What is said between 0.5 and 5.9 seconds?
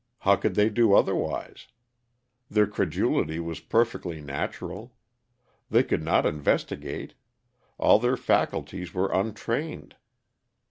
they do otherwise? Their credulity was perfectly natural. They